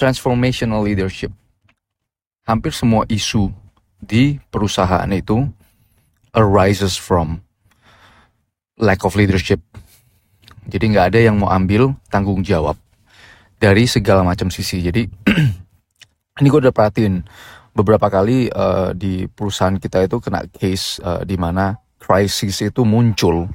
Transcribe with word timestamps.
transformational 0.00 0.80
leadership. 0.80 1.28
Hampir 2.48 2.72
semua 2.72 3.04
isu 3.12 3.52
di 4.00 4.40
perusahaan 4.48 5.06
itu 5.12 5.44
arises 6.32 6.96
from 6.96 7.44
lack 8.80 9.04
of 9.04 9.12
leadership. 9.12 9.60
Jadi 10.64 10.96
nggak 10.96 11.06
ada 11.12 11.20
yang 11.20 11.36
mau 11.36 11.52
ambil 11.52 11.92
tanggung 12.08 12.40
jawab 12.40 12.80
dari 13.60 13.84
segala 13.84 14.24
macam 14.24 14.48
sisi. 14.48 14.80
Jadi 14.80 15.04
ini 16.40 16.46
gue 16.48 16.60
udah 16.64 16.72
perhatiin 16.72 17.20
beberapa 17.76 18.08
kali 18.08 18.48
uh, 18.48 18.96
di 18.96 19.28
perusahaan 19.28 19.76
kita 19.76 20.08
itu 20.08 20.16
kena 20.18 20.48
case 20.48 20.96
uh, 21.04 21.22
di 21.22 21.36
mana 21.36 21.76
krisis 22.00 22.64
itu 22.64 22.82
muncul. 22.88 23.46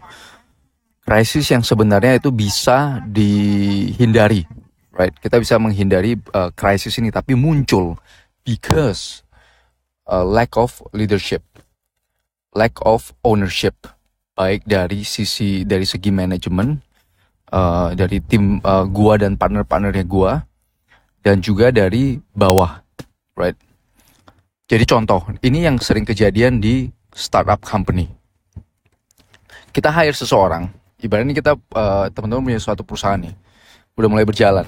Krisis 1.05 1.46
yang 1.54 1.62
sebenarnya 1.62 2.18
itu 2.18 2.34
bisa 2.34 2.98
dihindari, 3.05 4.41
right? 4.96 5.14
Kita 5.20 5.38
bisa 5.38 5.59
menghindari 5.59 6.18
uh, 6.34 6.50
krisis 6.55 6.96
ini, 6.98 7.11
tapi 7.11 7.36
muncul 7.36 8.00
because 8.47 9.21
uh, 10.07 10.24
lack 10.24 10.56
of 10.56 10.79
leadership, 10.96 11.43
lack 12.56 12.79
of 12.82 13.11
ownership, 13.21 13.75
baik 14.34 14.64
dari 14.64 15.04
sisi 15.04 15.68
dari 15.68 15.86
segi 15.86 16.10
manajemen, 16.10 16.79
uh, 17.51 17.92
dari 17.93 18.23
tim 18.23 18.64
uh, 18.64 18.87
gua 18.87 19.20
dan 19.20 19.36
partner-partnernya 19.36 20.06
gua, 20.07 20.42
dan 21.21 21.43
juga 21.43 21.70
dari 21.70 22.18
bawah, 22.34 22.79
right? 23.37 23.59
Jadi 24.65 24.84
contoh, 24.89 25.21
ini 25.46 25.68
yang 25.68 25.78
sering 25.78 26.07
kejadian 26.07 26.57
di 26.57 26.89
startup 27.14 27.62
company 27.62 28.09
kita 29.75 29.92
hire 29.92 30.15
seseorang, 30.15 30.71
ibaratnya 31.04 31.36
kita 31.36 31.51
uh, 31.75 32.08
teman-teman 32.08 32.48
punya 32.48 32.64
suatu 32.64 32.88
perusahaan 32.88 33.20
nih, 33.20 33.36
udah 34.00 34.08
mulai 34.08 34.23
berjalan. 34.23 34.64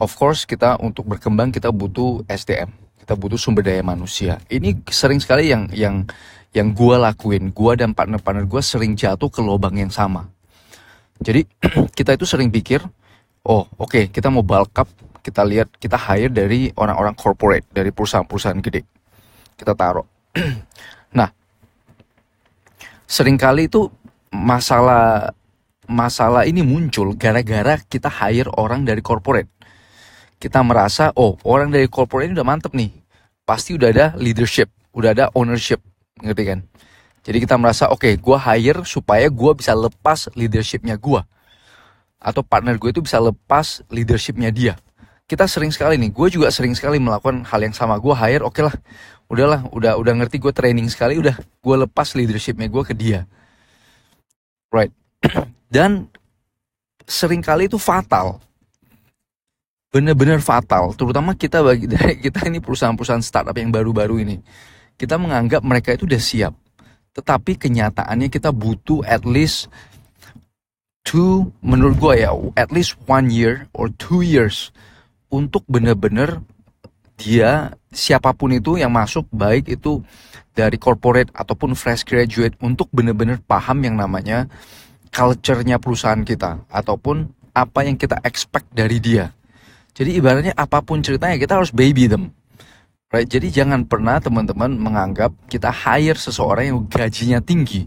Of 0.00 0.16
course 0.16 0.48
kita 0.48 0.80
untuk 0.80 1.04
berkembang 1.04 1.52
kita 1.52 1.68
butuh 1.68 2.24
SDM, 2.24 2.72
kita 3.04 3.12
butuh 3.20 3.36
sumber 3.36 3.60
daya 3.60 3.84
manusia. 3.84 4.40
Ini 4.48 4.80
sering 4.88 5.20
sekali 5.20 5.52
yang 5.52 5.68
yang 5.76 6.08
yang 6.56 6.72
gue 6.72 6.96
lakuin, 6.96 7.52
gue 7.52 7.72
dan 7.76 7.92
partner-partner 7.92 8.48
gue 8.48 8.62
sering 8.64 8.96
jatuh 8.96 9.28
ke 9.28 9.44
lubang 9.44 9.76
yang 9.76 9.92
sama. 9.92 10.24
Jadi 11.20 11.44
kita 11.98 12.16
itu 12.16 12.24
sering 12.24 12.48
pikir, 12.48 12.80
oh 13.44 13.68
oke 13.76 13.92
okay, 13.92 14.04
kita 14.08 14.32
mau 14.32 14.40
bulk 14.40 14.72
up, 14.80 14.88
kita 15.20 15.44
lihat 15.44 15.68
kita 15.76 16.00
hire 16.00 16.32
dari 16.32 16.72
orang-orang 16.80 17.12
corporate, 17.12 17.68
dari 17.68 17.92
perusahaan-perusahaan 17.92 18.56
gede. 18.64 18.88
Kita 19.52 19.76
taruh. 19.76 20.08
nah, 21.20 21.28
sering 23.04 23.36
kali 23.36 23.68
itu 23.68 23.84
masalah 24.32 25.36
masalah 25.84 26.48
ini 26.48 26.64
muncul 26.64 27.12
gara-gara 27.20 27.76
kita 27.84 28.08
hire 28.08 28.48
orang 28.56 28.88
dari 28.88 29.04
corporate. 29.04 29.59
Kita 30.40 30.64
merasa, 30.64 31.12
oh 31.20 31.36
orang 31.44 31.68
dari 31.68 31.84
corporate 31.86 32.32
ini 32.32 32.34
udah 32.40 32.48
mantep 32.48 32.72
nih. 32.72 32.88
Pasti 33.44 33.76
udah 33.76 33.92
ada 33.92 34.06
leadership, 34.16 34.72
udah 34.96 35.12
ada 35.12 35.24
ownership, 35.36 35.84
ngerti 36.24 36.44
kan? 36.48 36.58
Jadi 37.20 37.44
kita 37.44 37.60
merasa, 37.60 37.92
oke, 37.92 38.00
okay, 38.00 38.12
gue 38.16 38.36
hire 38.40 38.80
supaya 38.88 39.28
gue 39.28 39.52
bisa 39.52 39.76
lepas 39.76 40.32
leadershipnya 40.32 40.96
gue. 40.96 41.20
Atau 42.16 42.40
partner 42.40 42.80
gue 42.80 42.88
itu 42.88 43.04
bisa 43.04 43.20
lepas 43.20 43.84
leadershipnya 43.92 44.48
dia. 44.48 44.74
Kita 45.28 45.44
sering 45.44 45.70
sekali 45.70 46.00
nih, 46.00 46.08
gue 46.08 46.28
juga 46.32 46.48
sering 46.48 46.72
sekali 46.72 46.96
melakukan 46.96 47.44
hal 47.44 47.60
yang 47.60 47.76
sama. 47.76 48.00
Gue 48.00 48.16
hire, 48.16 48.40
oke 48.40 48.56
okay 48.56 48.62
lah, 48.64 48.74
udahlah, 49.28 49.60
udah 49.76 49.92
udah 50.00 50.12
ngerti 50.24 50.40
gue 50.40 50.50
training 50.56 50.88
sekali, 50.88 51.20
udah 51.20 51.36
gue 51.36 51.76
lepas 51.84 52.16
leadershipnya 52.16 52.72
gue 52.72 52.82
ke 52.82 52.96
dia 52.96 53.28
Right. 54.70 54.94
Dan 55.74 56.06
sering 57.04 57.42
kali 57.42 57.66
itu 57.66 57.76
fatal. 57.76 58.38
Benar-benar 59.90 60.38
fatal, 60.38 60.94
terutama 60.94 61.34
kita 61.34 61.66
bagi 61.66 61.90
kita 62.24 62.46
ini 62.46 62.62
perusahaan-perusahaan 62.62 63.26
startup 63.26 63.58
yang 63.58 63.74
baru-baru 63.74 64.22
ini. 64.22 64.36
Kita 64.94 65.18
menganggap 65.18 65.66
mereka 65.66 65.98
itu 65.98 66.06
udah 66.06 66.22
siap. 66.22 66.54
Tetapi 67.10 67.58
kenyataannya 67.58 68.30
kita 68.30 68.54
butuh 68.54 69.02
at 69.02 69.26
least 69.26 69.66
two, 71.02 71.50
menurut 71.58 71.98
gue 71.98 72.14
ya, 72.22 72.30
at 72.54 72.70
least 72.70 72.94
one 73.10 73.34
year 73.34 73.66
or 73.74 73.90
two 73.98 74.22
years 74.22 74.70
untuk 75.26 75.66
benar-benar 75.66 76.38
dia 77.18 77.74
siapa 77.90 78.30
pun 78.30 78.54
itu 78.54 78.78
yang 78.78 78.94
masuk 78.94 79.26
baik 79.34 79.66
itu 79.68 80.00
dari 80.54 80.78
corporate 80.78 81.34
ataupun 81.34 81.74
fresh 81.74 82.06
graduate 82.06 82.54
untuk 82.62 82.86
benar-benar 82.94 83.42
paham 83.42 83.82
yang 83.82 83.98
namanya 83.98 84.46
culture-nya 85.10 85.82
perusahaan 85.82 86.22
kita 86.22 86.62
ataupun 86.70 87.26
apa 87.50 87.82
yang 87.82 87.98
kita 87.98 88.22
expect 88.22 88.70
dari 88.70 89.02
dia. 89.02 89.34
Jadi 90.00 90.16
ibaratnya 90.16 90.56
apa 90.56 90.80
pun 90.80 91.04
ceritanya 91.04 91.36
kita 91.36 91.60
harus 91.60 91.68
baby 91.68 92.08
them. 92.08 92.32
Right? 93.12 93.28
Jadi 93.28 93.52
jangan 93.52 93.84
pernah 93.84 94.16
teman-teman 94.16 94.72
menganggap 94.72 95.36
kita 95.52 95.68
hire 95.68 96.16
seseorang 96.16 96.72
yang 96.72 96.78
gajinya 96.88 97.44
tinggi 97.44 97.84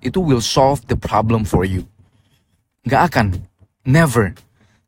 itu 0.00 0.18
will 0.18 0.40
solve 0.40 0.80
the 0.88 0.96
problem 0.96 1.44
for 1.44 1.68
you. 1.68 1.84
Nggak 2.88 3.02
akan. 3.12 3.26
Never. 3.84 4.32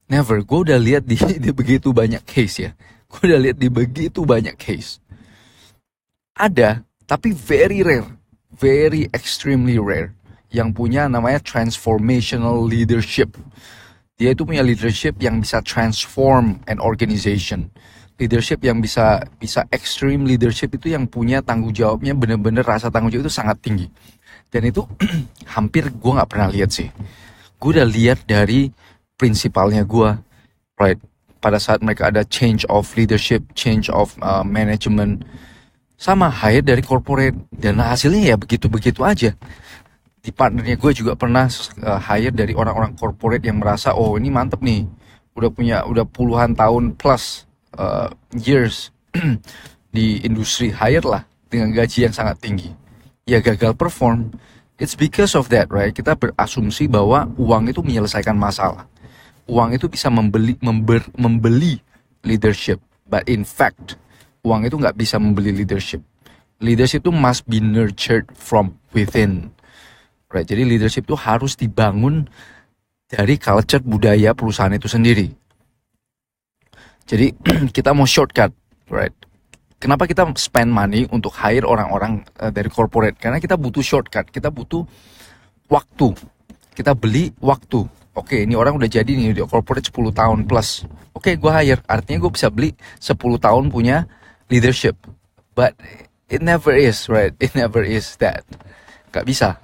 Never. 0.08 0.40
Gue 0.40 0.70
udah 0.70 0.78
lihat 0.80 1.04
di, 1.04 1.20
di 1.44 1.50
begitu 1.52 1.92
banyak 1.92 2.24
case 2.24 2.56
ya. 2.64 2.70
Gue 3.12 3.28
udah 3.30 3.40
lihat 3.44 3.58
di 3.60 3.68
begitu 3.68 4.24
banyak 4.24 4.56
case. 4.56 4.98
Ada 6.34 6.82
tapi 7.04 7.30
very 7.30 7.84
rare, 7.84 8.08
very 8.48 9.06
extremely 9.12 9.76
rare 9.76 10.16
yang 10.50 10.72
punya 10.72 11.06
namanya 11.06 11.38
transformational 11.42 12.62
leadership. 12.64 13.38
Dia 14.14 14.30
itu 14.30 14.46
punya 14.46 14.62
leadership 14.62 15.18
yang 15.18 15.42
bisa 15.42 15.58
transform 15.66 16.62
an 16.70 16.78
organization. 16.78 17.66
Leadership 18.14 18.62
yang 18.62 18.78
bisa 18.78 19.26
bisa 19.42 19.66
extreme 19.74 20.22
leadership 20.22 20.70
itu 20.78 20.94
yang 20.94 21.10
punya 21.10 21.42
tanggung 21.42 21.74
jawabnya 21.74 22.14
bener-bener 22.14 22.62
rasa 22.62 22.94
tanggung 22.94 23.10
jawab 23.10 23.26
itu 23.26 23.34
sangat 23.34 23.58
tinggi. 23.58 23.90
Dan 24.54 24.70
itu 24.70 24.86
hampir 25.54 25.90
gue 25.90 26.12
nggak 26.14 26.30
pernah 26.30 26.46
lihat 26.46 26.70
sih. 26.70 26.94
Gue 27.58 27.74
udah 27.74 27.88
lihat 27.90 28.22
dari 28.22 28.70
prinsipalnya 29.18 29.82
gue, 29.82 30.14
right? 30.78 31.00
Pada 31.42 31.58
saat 31.58 31.82
mereka 31.82 32.14
ada 32.14 32.22
change 32.22 32.62
of 32.70 32.86
leadership, 32.94 33.42
change 33.58 33.90
of 33.90 34.14
uh, 34.22 34.46
management, 34.46 35.26
sama 35.98 36.30
hire 36.30 36.62
dari 36.62 36.86
corporate 36.86 37.34
dan 37.50 37.82
hasilnya 37.82 38.34
ya 38.34 38.36
begitu-begitu 38.38 39.02
aja 39.02 39.34
di 40.24 40.32
partnernya 40.32 40.80
gue 40.80 40.92
juga 40.96 41.12
pernah 41.12 41.44
uh, 41.84 42.00
hire 42.00 42.32
dari 42.32 42.56
orang-orang 42.56 42.96
corporate 42.96 43.44
yang 43.44 43.60
merasa 43.60 43.92
oh 43.92 44.16
ini 44.16 44.32
mantep 44.32 44.64
nih. 44.64 44.88
Udah 45.36 45.52
punya 45.52 45.84
udah 45.84 46.08
puluhan 46.08 46.56
tahun 46.56 46.96
plus 46.96 47.44
uh, 47.76 48.08
years 48.32 48.88
di 49.94 50.24
industri 50.24 50.72
hire 50.72 51.04
lah 51.04 51.28
dengan 51.52 51.76
gaji 51.76 52.08
yang 52.08 52.14
sangat 52.16 52.40
tinggi. 52.40 52.72
Ya 53.28 53.44
gagal 53.44 53.76
perform. 53.76 54.32
It's 54.80 54.96
because 54.96 55.36
of 55.36 55.52
that 55.52 55.68
right? 55.68 55.92
Kita 55.92 56.16
berasumsi 56.16 56.88
bahwa 56.88 57.28
uang 57.36 57.68
itu 57.68 57.84
menyelesaikan 57.84 58.34
masalah. 58.34 58.88
Uang 59.44 59.76
itu 59.76 59.92
bisa 59.92 60.08
membeli 60.08 60.56
member, 60.64 61.04
membeli 61.20 61.84
leadership. 62.24 62.80
But 63.04 63.28
in 63.28 63.44
fact 63.44 64.00
uang 64.40 64.64
itu 64.64 64.80
nggak 64.80 64.96
bisa 64.96 65.20
membeli 65.20 65.52
leadership. 65.52 66.00
Leadership 66.64 67.04
itu 67.04 67.12
must 67.12 67.44
be 67.44 67.60
nurtured 67.60 68.32
from 68.32 68.80
within. 68.96 69.52
Right? 70.34 70.42
Jadi 70.42 70.66
leadership 70.66 71.06
itu 71.06 71.14
harus 71.14 71.54
dibangun 71.54 72.26
dari 73.06 73.38
culture 73.38 73.78
budaya 73.86 74.34
perusahaan 74.34 74.74
itu 74.74 74.90
sendiri. 74.90 75.30
Jadi 77.06 77.30
kita 77.76 77.94
mau 77.94 78.02
shortcut, 78.02 78.50
right? 78.90 79.14
Kenapa 79.78 80.08
kita 80.08 80.26
spend 80.40 80.72
money 80.74 81.04
untuk 81.12 81.30
hire 81.38 81.62
orang-orang 81.62 82.26
uh, 82.40 82.50
dari 82.50 82.66
corporate? 82.72 83.20
Karena 83.20 83.36
kita 83.38 83.54
butuh 83.54 83.84
shortcut, 83.84 84.32
kita 84.32 84.48
butuh 84.50 84.82
waktu. 85.68 86.16
Kita 86.74 86.96
beli 86.96 87.30
waktu. 87.38 87.86
Oke, 88.14 88.42
ini 88.42 88.58
orang 88.58 88.80
udah 88.80 88.90
jadi 88.90 89.06
nih 89.06 89.36
di 89.36 89.42
corporate 89.44 89.86
10 89.90 90.14
tahun 90.14 90.38
plus. 90.48 90.88
Oke, 91.14 91.38
gue 91.38 91.52
hire. 91.52 91.82
Artinya 91.86 92.26
gue 92.26 92.32
bisa 92.32 92.48
beli 92.50 92.74
10 92.98 93.14
tahun 93.38 93.70
punya 93.70 94.08
leadership. 94.50 94.98
But 95.54 95.78
it 96.26 96.42
never 96.42 96.74
is, 96.74 97.06
right? 97.06 97.36
It 97.38 97.54
never 97.54 97.84
is 97.84 98.16
that. 98.18 98.42
Gak 99.14 99.28
bisa. 99.28 99.60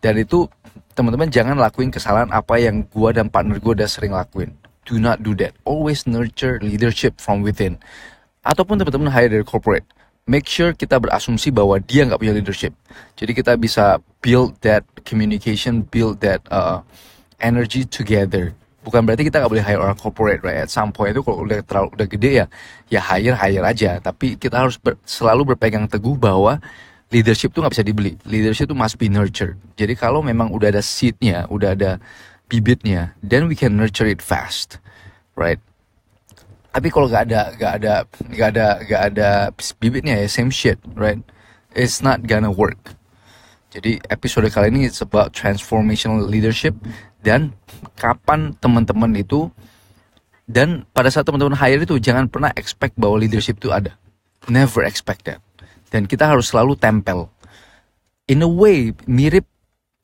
Dan 0.00 0.20
itu 0.20 0.48
teman-teman 0.96 1.28
jangan 1.28 1.56
lakuin 1.56 1.92
kesalahan 1.92 2.28
apa 2.32 2.56
yang 2.56 2.84
gua 2.88 3.12
dan 3.12 3.28
partner 3.28 3.60
gua 3.60 3.76
udah 3.76 3.88
sering 3.88 4.12
lakuin. 4.16 4.52
Do 4.88 4.96
not 4.96 5.22
do 5.22 5.36
that. 5.38 5.54
Always 5.68 6.08
nurture 6.08 6.58
leadership 6.58 7.20
from 7.20 7.44
within. 7.44 7.76
Ataupun 8.42 8.80
teman-teman 8.80 9.12
hire 9.12 9.28
dari 9.28 9.44
corporate. 9.44 9.84
Make 10.24 10.46
sure 10.48 10.72
kita 10.72 11.00
berasumsi 11.00 11.50
bahwa 11.50 11.80
dia 11.80 12.06
nggak 12.06 12.20
punya 12.20 12.34
leadership. 12.36 12.72
Jadi 13.18 13.32
kita 13.34 13.56
bisa 13.60 13.98
build 14.24 14.56
that 14.62 14.86
communication, 15.04 15.84
build 15.84 16.22
that 16.22 16.44
uh, 16.48 16.80
energy 17.40 17.84
together 17.84 18.56
bukan 18.80 19.04
berarti 19.04 19.28
kita 19.28 19.44
nggak 19.44 19.52
boleh 19.52 19.64
hire 19.64 19.80
orang 19.80 19.98
corporate 19.98 20.40
right 20.40 20.64
at 20.64 20.72
some 20.72 20.88
point 20.88 21.12
itu 21.12 21.20
kalau 21.20 21.44
udah 21.44 21.60
terlalu 21.64 21.88
udah 21.92 22.06
gede 22.08 22.30
ya 22.32 22.46
ya 22.88 23.00
hire 23.04 23.36
hire 23.36 23.64
aja 23.64 24.00
tapi 24.00 24.40
kita 24.40 24.56
harus 24.56 24.80
ber, 24.80 24.96
selalu 25.04 25.52
berpegang 25.52 25.84
teguh 25.84 26.16
bahwa 26.16 26.56
leadership 27.10 27.54
tuh 27.54 27.62
nggak 27.62 27.74
bisa 27.74 27.86
dibeli 27.86 28.12
leadership 28.26 28.70
tuh 28.70 28.78
must 28.78 28.96
be 28.96 29.10
nurtured 29.10 29.58
jadi 29.74 29.94
kalau 29.98 30.22
memang 30.22 30.50
udah 30.54 30.70
ada 30.70 30.82
seednya 30.82 31.46
udah 31.50 31.74
ada 31.74 31.98
bibitnya 32.46 33.14
then 33.22 33.46
we 33.50 33.54
can 33.54 33.74
nurture 33.74 34.06
it 34.06 34.22
fast 34.22 34.78
right 35.34 35.62
Tapi 36.70 36.86
kalau 36.86 37.10
gak 37.10 37.26
ada 37.26 37.50
gak 37.58 37.72
ada 37.82 37.94
gak 38.30 38.48
ada 38.54 38.66
gak 38.86 39.02
ada 39.10 39.28
bibitnya 39.82 40.14
ya 40.22 40.30
same 40.30 40.54
shit, 40.54 40.78
right? 40.94 41.18
It's 41.74 41.98
not 41.98 42.22
gonna 42.30 42.50
work. 42.50 42.94
Jadi 43.74 43.98
episode 44.06 44.46
kali 44.50 44.70
ini 44.70 44.86
it's 44.86 45.02
about 45.02 45.34
transformational 45.34 46.22
leadership 46.22 46.74
dan 47.26 47.54
kapan 47.98 48.54
teman-teman 48.62 49.14
itu 49.18 49.50
dan 50.46 50.86
pada 50.94 51.10
saat 51.10 51.26
teman-teman 51.26 51.58
hire 51.58 51.82
itu 51.82 51.98
jangan 51.98 52.26
pernah 52.30 52.50
expect 52.54 52.94
bahwa 52.98 53.18
leadership 53.18 53.58
itu 53.58 53.74
ada. 53.74 53.94
Never 54.46 54.86
expect 54.86 55.26
that. 55.26 55.42
Dan 55.90 56.06
kita 56.06 56.30
harus 56.30 56.54
selalu 56.54 56.78
tempel. 56.78 57.26
In 58.30 58.46
a 58.46 58.50
way 58.50 58.94
mirip 59.10 59.44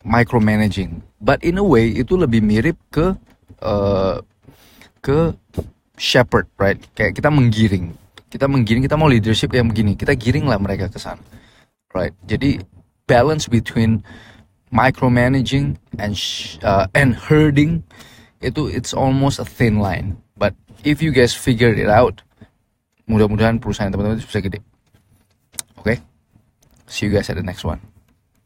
micromanaging, 0.03 1.03
but 1.23 1.39
in 1.47 1.63
a 1.63 1.67
way 1.67 1.95
itu 1.95 2.19
lebih 2.19 2.43
mirip 2.43 2.75
ke 2.91 3.15
uh, 3.63 4.19
ke 4.99 5.31
shepherd, 5.95 6.51
right? 6.59 6.79
Kayak 6.99 7.23
kita 7.23 7.31
menggiring. 7.31 7.95
Kita 8.27 8.51
menggiring, 8.51 8.83
kita 8.83 8.99
mau 8.99 9.07
leadership 9.07 9.55
yang 9.55 9.71
begini. 9.71 9.95
Kita 9.95 10.13
giring 10.19 10.51
lah 10.51 10.59
mereka 10.59 10.91
ke 10.91 10.99
sana. 10.99 11.23
Right? 11.95 12.13
Jadi 12.27 12.61
balance 13.07 13.47
between 13.47 14.03
micromanaging 14.75 15.79
and 15.97 16.13
uh, 16.67 16.91
and 16.93 17.15
herding 17.15 17.87
itu 18.45 18.69
it's 18.69 18.93
almost 18.93 19.39
a 19.39 19.47
thin 19.47 19.81
line. 19.81 20.19
But 20.37 20.53
if 20.85 21.01
you 21.01 21.15
guys 21.15 21.33
figure 21.33 21.73
it 21.73 21.89
out, 21.89 22.21
mudah-mudahan 23.09 23.63
perusahaan 23.63 23.89
teman-teman 23.89 24.21
itu 24.21 24.29
bisa 24.29 24.43
gede. 24.45 24.61
Okay? 25.79 26.01
See 26.87 27.07
you 27.07 27.13
guys 27.13 27.31
at 27.31 27.37
the 27.37 27.43
next 27.43 27.65
one. 27.65 27.81